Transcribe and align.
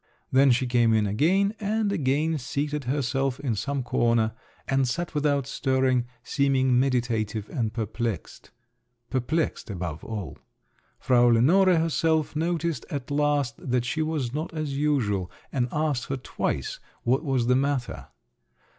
Then 0.31 0.49
she 0.49 0.65
came 0.65 0.93
in 0.95 1.05
again, 1.05 1.53
and 1.59 1.91
again 1.91 2.39
seated 2.39 2.85
herself 2.85 3.39
in 3.39 3.53
some 3.55 3.83
corner, 3.83 4.33
and 4.67 4.87
sat 4.87 5.13
without 5.13 5.45
stirring, 5.45 6.07
seeming 6.23 6.79
meditative 6.79 7.47
and 7.49 7.71
perplexed… 7.71 8.49
perplexed 9.11 9.69
above 9.69 10.03
all. 10.03 10.39
Frau 10.97 11.27
Lenore 11.27 11.75
herself 11.75 12.35
noticed 12.35 12.83
at 12.89 13.11
last, 13.11 13.53
that 13.59 13.85
she 13.85 14.01
was 14.01 14.33
not 14.33 14.51
as 14.55 14.75
usual, 14.75 15.29
and 15.51 15.67
asked 15.71 16.05
her 16.07 16.17
twice 16.17 16.79
what 17.03 17.23
was 17.23 17.45
the 17.45 17.55
matter. 17.55 18.07